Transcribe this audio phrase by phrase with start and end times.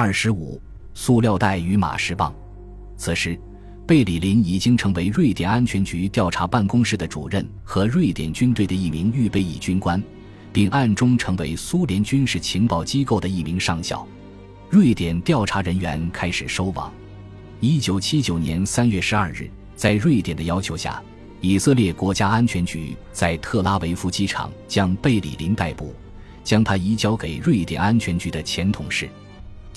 [0.00, 0.62] 二十五，
[0.94, 2.32] 塑料袋与马士棒。
[2.96, 3.36] 此时，
[3.84, 10.00] 贝里林已经成为瑞典安全局调查办公室的主任和瑞典军队的一名预备役军官，
[10.52, 14.06] 并暗中成为苏联军事情报机构的一名上校。
[14.70, 16.92] 瑞典调查人员开始收网。
[17.58, 21.02] 一九七九年三月十二日，在瑞典的要求下，
[21.40, 25.92] 以色列国家安全局在特拉维夫机场将贝里林逮捕，
[26.44, 29.10] 将他移交给瑞典安全局的前同事。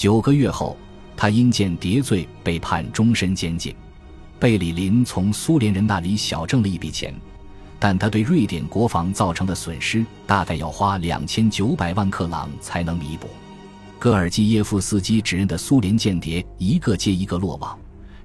[0.01, 0.75] 九个月后，
[1.15, 3.71] 他因间谍罪被判终身监禁。
[4.39, 7.13] 贝里林从苏联人那里小挣了一笔钱，
[7.77, 13.27] 但他对瑞典国防造成的损失大概要花两千九百万克朗才能弥补。
[13.99, 17.77] 戈尔基耶夫斯基指认的苏联间谍一个接一个落网，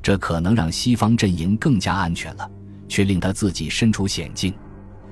[0.02, 2.50] 这可能让西方阵营更加安全了，
[2.88, 4.54] 却令他自己身处险境。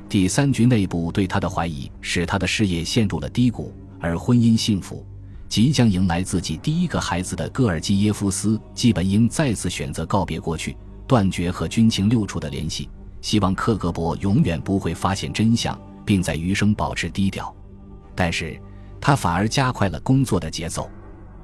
[0.08, 5.04] 第三局内部对他的怀疑使他的事业陷入了低谷，而婚姻幸福、
[5.54, 17.54] 即将迎来自己第一个孩子的戈尔基耶夫斯基本应再次选择告别过去，断绝和军情六处的联系，希望克格勃永远不会发现真相，并在余生保持低调。
[18.16, 18.60] 但是。
[19.00, 20.90] 他反而加快了工作的节奏，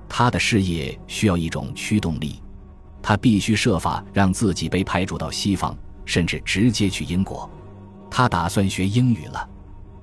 [0.08, 2.42] 他的事业需要一种驱动力，
[3.00, 7.48] 他必须设法让自己被派驻到西方，甚至直接去英国。
[8.10, 9.48] 他打算学英语了。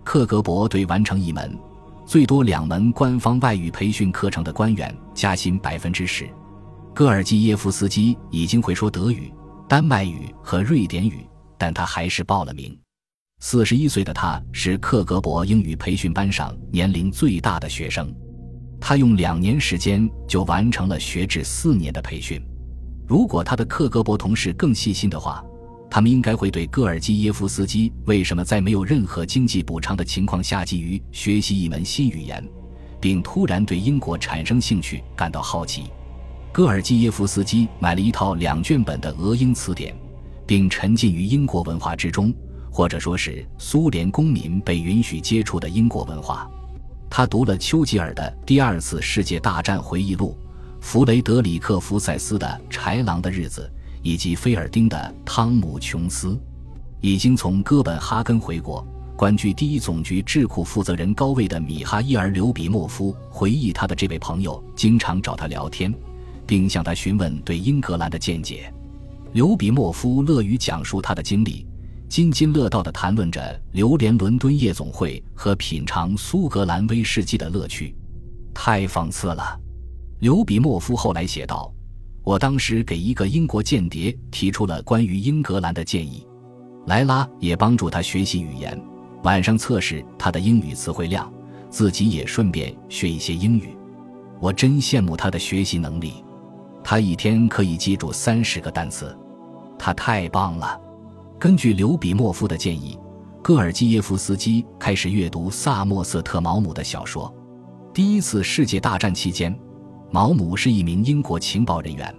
[0.06, 1.60] 克格勃对完成一门、
[2.08, 6.26] 最多两门官方外语培训课程的官员加薪百分之十。
[6.96, 9.30] 戈尔基耶夫斯基已经会说德语、
[9.68, 11.28] 丹麦语和瑞典语，
[11.58, 12.76] 但他还是报了名。
[13.42, 18.10] 四十一岁的他是克格勃英语培训班上年龄最大的学生，
[18.80, 22.42] 他用两年时间就完成了学制四年的培训。
[23.06, 25.44] 如果他的克格勃同事更细心的话，
[25.90, 32.44] 他们应该会对戈尔基耶夫斯基为什么在没有任何经济补偿的情况下急于学习一门新语言，
[33.00, 35.86] 并突然对英国产生兴趣感到好奇。
[36.52, 39.96] 戈尔基耶夫斯基买了一套两卷本的俄英词典，
[40.46, 42.34] 并沉浸于英国文化之中。
[42.70, 46.48] 或者说是苏联公民被允许接触的英国文化。
[47.10, 50.38] 他读了丘吉尔的《第二次世界大战回忆录》，
[50.80, 53.68] 弗雷德里克·福塞斯的《豺狼的日子》，
[54.08, 56.30] 以及菲尔丁的《汤姆·琼斯》。
[57.02, 58.86] 已经从哥本哈根回国、
[59.18, 65.94] 关据第一总局智库负责人高位的米哈伊尔·刘比莫夫回忆，他的这位朋友经常找他聊天，
[66.46, 68.74] 并向他询问对英格兰的见解。
[69.34, 71.68] 刘比莫夫乐于讲述他的经历。
[72.08, 77.94] 津津乐道地谈论着流连伦敦夜总会和品尝苏格兰威士忌的乐趣，
[78.54, 79.60] 太讽刺了。
[80.22, 81.70] 刘比莫夫后来写道
[82.28, 86.28] ：“我当时给一个英国间谍提出了关于英格兰的建议，
[86.86, 88.78] 莱拉也帮助他学习语言，
[89.24, 91.32] 晚上测试他的英语词汇量，
[91.70, 93.70] 自己也顺便学一些英语。
[94.42, 96.16] 我真羡慕他的学习能力，
[96.84, 99.18] 他一天可以记住三十个单词，
[99.80, 100.78] 他太棒了。”
[101.40, 103.00] 根据刘比莫夫的建议，
[103.42, 107.34] 戈尔基耶夫斯基开始阅读萨默瑟特·毛姆的小说。
[107.94, 109.58] 第一次世界大战期间，
[110.10, 112.14] 毛姆是一名英国情报人员，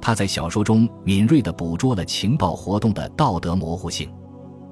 [0.00, 4.10] 他在小说中敏锐地捕捉了情报活动的道德模糊性。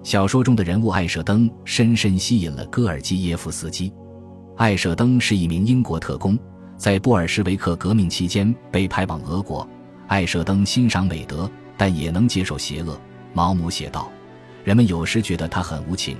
[0.02, 3.92] 小说中的人物艾舍登深深吸引了戈尔基耶夫斯基。
[4.56, 6.38] 艾舍登是一名英国特工，
[6.76, 9.68] 在布尔什维克革命期间被派往俄国。
[10.06, 12.98] 艾舍登欣赏美德，但也能接受邪恶。
[13.32, 14.10] 毛姆写道
[14.64, 16.16] ：“人们有时觉得他很无情，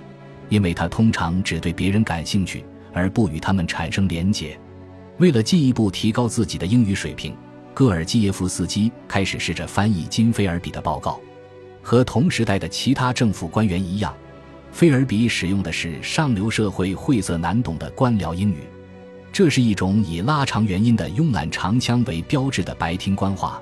[0.48, 4.58] 因为他通常只对别人感兴趣，而不与他们产生连结。”
[5.18, 7.34] 为了进一步提高自己的英语水平，
[7.72, 11.18] 戈尔基耶夫斯基开始试着翻译金菲尔比的报告。
[11.82, 14.14] 和同时代的其他政府官员一样，
[14.72, 18.64] 菲尔比使用的是上流社会晦涩难懂的官僚英语，
[19.32, 23.58] 这是一种以拉长元音的慵懒长腔为标志的白听官话，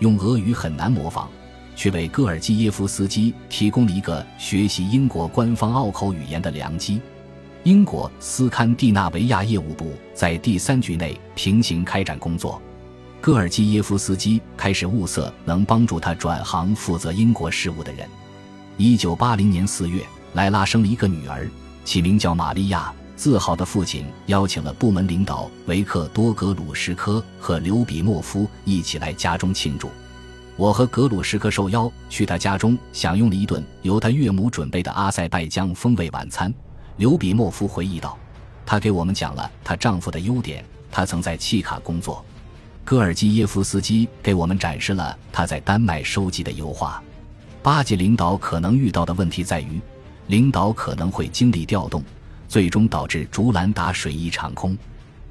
[0.00, 1.30] 用俄语很难模仿。
[1.74, 7.00] 却为戈尔基耶夫斯基提供了一个学习英国官方拗口语言的良机。
[7.68, 12.58] 英国斯堪的纳维亚业务部在第三局内平行开展工作，
[13.20, 18.08] 戈尔基耶夫斯基开始物色能帮助他转行负责英国事务的人。
[18.78, 21.46] 一九八零年四月，莱拉生了一个女儿，
[21.84, 22.90] 起名叫玛利亚。
[23.16, 29.90] 自豪的父亲邀请了部门领导维克多·格鲁什科和刘比莫夫一起来家中庆祝。
[30.56, 36.50] 我和格鲁什科受邀去他家中享用了一顿由他岳母准备的阿塞拜疆风味晚餐。
[36.98, 38.18] 刘比莫夫回忆道
[38.66, 42.24] ：“他给我们讲了她丈夫的优点，他曾在契卡工作。”
[42.84, 47.00] 戈尔基耶夫斯基给我们展示了他在丹麦收集的油画。
[47.62, 49.80] 巴结领导可能遇到的问题在于，
[50.26, 52.02] 领导可能会精力调动，
[52.48, 54.76] 最终导致竹篮打水一场空。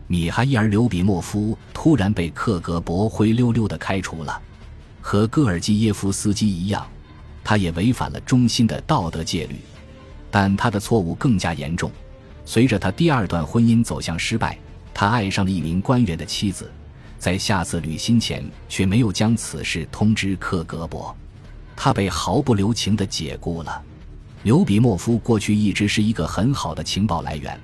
[0.08, 4.42] 米哈伊尔·刘比莫夫突然被克格勃灰溜溜地开除了。
[5.02, 6.88] 和戈尔基耶夫斯基一样，
[7.44, 9.56] 他也违反了中心的道德戒律，
[10.30, 11.92] 但他的错误更加严重。
[12.46, 14.58] 随着他第二段婚姻走向失败，
[14.94, 16.72] 他爱上了一名官员的妻子，
[17.20, 21.14] 在下次旅行前却没有将此事通知克格勃，
[21.76, 23.82] 他被毫不留情地解雇了。
[24.44, 27.60] 刘比莫夫过去一直是一个很好的情报来源，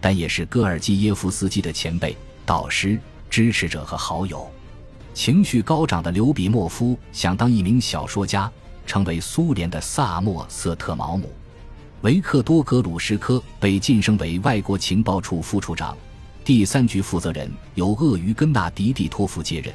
[0.00, 2.16] 但也是戈尔基耶夫斯基的前辈、
[2.46, 2.98] 导师、
[3.28, 4.48] 支持者和好友。
[5.12, 8.50] 情绪高涨的刘比莫夫想当一名小说家，
[8.86, 11.30] 成为苏联的萨默瑟特毛姆。
[12.02, 15.96] 维克多·格鲁什科被晋升为外国情报处副处长，
[16.44, 19.72] 第三局负责人由鳄鱼根纳迪蒂托夫接任。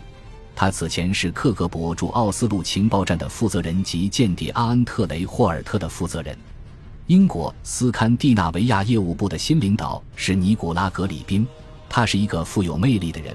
[0.53, 6.37] 他此前是克格勃驻奥斯陆情报站的负责人及间谍阿恩特雷霍尔特的负责人。
[7.05, 11.47] 英国斯堪的纳维亚业务部的新领导是尼古拉·格里宾，
[11.87, 13.33] 他是一个富有魅力的人。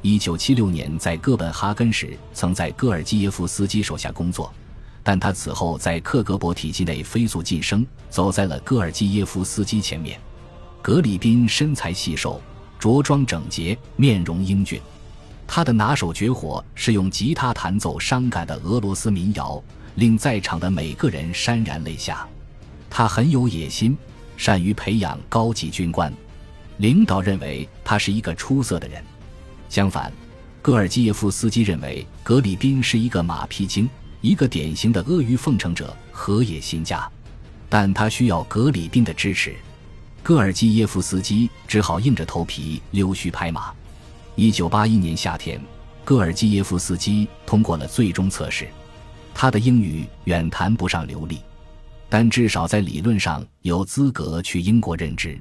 [0.00, 4.52] 一九七六年在哥本哈根时，曾在戈尔基耶夫斯基手下工作，
[5.02, 10.18] 但他此后在克格勃体系内飞速晋升，走在了戈尔基耶夫斯基前面。
[10.80, 12.40] 格里宾身材细瘦，
[12.78, 14.80] 着装整洁，面容英俊。
[15.46, 19.62] 他的拿手绝活是用吉他弹奏伤感的俄罗斯民谣，
[19.96, 22.26] 令在场的每个人潸然泪下。
[22.88, 23.96] 他很有野心，
[24.36, 26.12] 善于培养高级军官，
[26.78, 29.02] 领导认为他是一个出色的人。
[29.68, 30.12] 相反，
[30.60, 33.88] 戈尔基耶夫斯基认为格里宾是一个马屁精，
[34.22, 37.10] 一个典型的阿谀奉承者河野心家，
[37.68, 39.54] 但他需要格里宾的支持。
[40.22, 43.72] 戈尔基耶夫斯基只好硬着头皮溜须拍马。
[44.36, 45.60] 一九八一年夏天，
[46.04, 48.68] 戈尔基耶夫斯基通过了最终测试，
[49.34, 51.40] 他的英语远谈不上流利，
[52.08, 55.36] 但至少在理论上有资格去英国任职。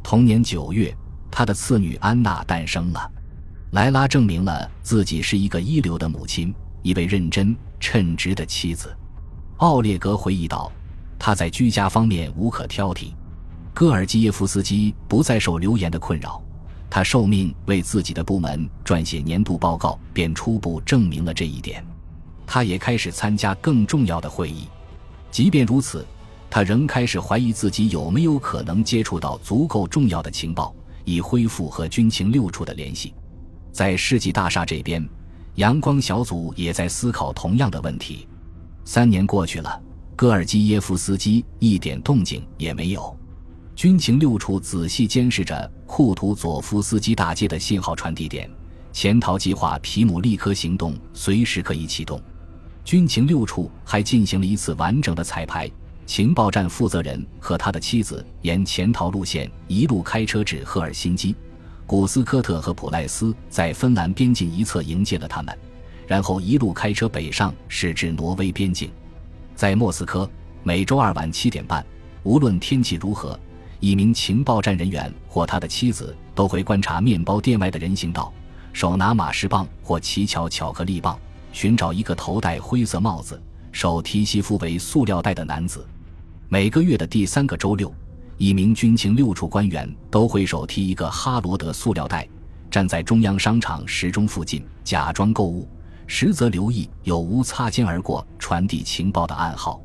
[0.00, 0.96] 同年九月，
[1.28, 3.10] 他的次女安娜诞生了。
[3.72, 8.94] 莱拉证明了自己是一个一流的母亲，一位认真称职的妻子。
[9.58, 10.70] 奥列格回忆道
[11.18, 13.12] ：“他在居家方面无可挑剔。”
[13.74, 16.42] 戈尔基耶夫斯基不再受流言的困扰，
[16.90, 21.82] 他受命为自己的部门撰写年度报告，便初步证明了这一点。
[22.46, 24.68] 他也开始参加更重要的会议，
[25.30, 26.04] 即便如此，
[26.50, 30.74] 他仍开始怀疑自己有没有可能接触到足够重要的情报，
[31.06, 33.14] 以恢复和军情六处的联系。
[33.72, 35.02] 在世纪大厦这边，
[35.56, 38.26] 阳光小组也在思考同样的问题。
[38.84, 39.80] 三年过去了，
[40.16, 43.14] 戈尔基耶夫斯基一点动静也没有。
[43.74, 48.50] 军情六处仔细监视着库图佐夫斯基大街的信号传递点，
[48.92, 52.20] 潜逃计划皮姆利科行动随时可以启动。
[52.84, 55.70] 军情六处还进行了一次完整的彩排。
[56.04, 61.34] 情报站负责人和他的妻子沿潜逃路线一路开车至赫尔辛基。
[61.86, 65.56] 古斯科特和普赖斯在芬兰边境一侧迎接了他们，
[66.06, 68.90] 然后一路开车北上，驶至挪威边境。
[69.54, 70.28] 在莫斯科，
[70.62, 71.84] 每周二晚七点半，
[72.22, 73.38] 无论天气如何，
[73.78, 78.32] 一名情报站人员或他的妻子都会观察面包店外的人行道，
[78.72, 81.18] 手拿马士棒或奇巧巧克力棒，
[81.52, 83.40] 寻找一个头戴灰色帽子、
[83.70, 85.86] 手提西服为塑料袋的男子。
[86.48, 87.92] 每个月的第三个周六。
[88.38, 92.28] 一名军情六处官员都会手提一个哈罗德塑料袋，
[92.70, 95.68] 站在中央商场时钟附近，假装购物，
[96.06, 99.80] 实则留意有无擦肩而过传递情报的暗号。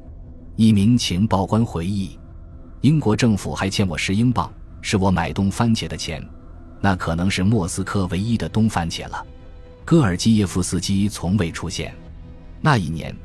[0.55, 2.17] 一名情报官回忆
[2.81, 6.27] ：“英国政府还欠我十英镑，是我买冬番茄的钱，
[6.81, 9.23] 那可能是莫斯科唯一的冬番茄了。”
[9.85, 11.93] 戈尔基耶夫斯基从未出现。
[12.59, 13.15] 那一年。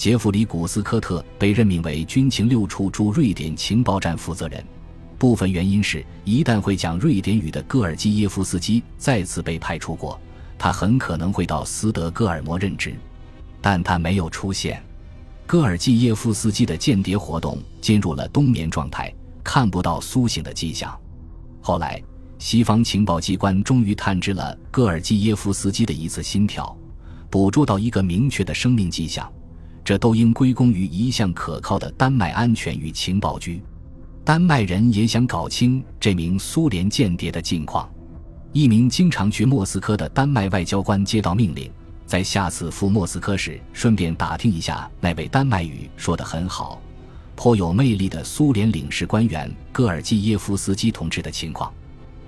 [0.00, 4.64] 杰弗里·古斯科特被任命为军情六处驻瑞典情报站负责人，
[5.18, 10.18] 部分原因是，一旦会讲瑞典语的戈尔基耶夫斯基再次被派出国，
[10.58, 12.94] 他很可能会到斯德哥尔摩任职，
[13.60, 14.82] 但他没有出现。
[15.46, 19.14] 戈尔基耶夫斯基的间谍活动进入了冬眠状态，
[19.44, 20.98] 看不到苏醒的迹象。
[21.60, 22.02] 后来，
[22.38, 26.74] 西方情报机关终于探知了戈尔基耶夫斯基的一次心跳，
[27.28, 29.30] 捕捉到一个明确的生命迹象。
[29.90, 33.60] 这都应归功于一向可靠的丹麦安全与情报局。
[34.22, 37.90] 丹麦人也想搞清这名苏联间谍的近况。
[38.52, 41.68] 一名经常去莫斯科的丹麦外交官接到命令，
[42.06, 46.80] 在下次赴莫斯科时，顺便打听一下那位丹麦语说得很好、
[47.34, 51.68] 颇有魅力的苏联领事官员戈尔基耶夫斯基同志的情况。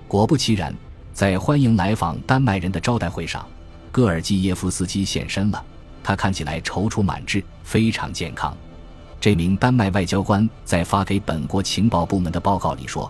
[0.09, 0.75] 果不其然，
[1.13, 3.47] 在欢迎来访丹麦人的招待会上，
[3.89, 5.65] 戈尔基耶夫斯基现身了。
[6.03, 8.55] 他看起来踌躇满志，非常健康。
[9.19, 13.09] 这名丹麦外交官在发给本国情报部门的报告里说：“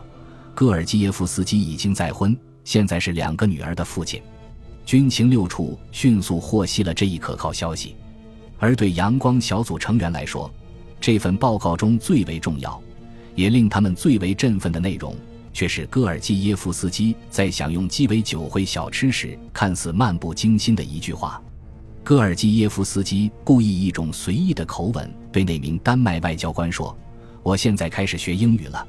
[0.53, 4.21] 戈尔基耶夫斯基已经再婚，现在是两个女儿的父亲。
[4.85, 7.95] 军情六处迅速获悉了这一可靠消息，
[8.59, 10.53] 而对阳光小组成员来说，
[11.01, 12.79] 这份报告中最为重要，
[13.33, 15.15] 也令他们最为振奋的内容，
[15.51, 21.41] 却是戈尔基耶夫斯基在享用鸡尾酒会小吃时看似漫不经心的一句话。
[22.03, 26.95] 戈尔基耶夫斯基故意一种随意的口吻对那名丹麦外交官说
[27.41, 28.85] ：“我现在开始学英语了。”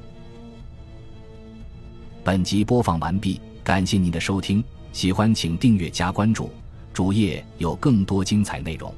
[2.25, 4.61] 本集播放完毕，感谢您的收听。
[4.91, 6.49] 喜欢请订阅加关注，
[6.93, 8.93] 主页有更多精彩内容。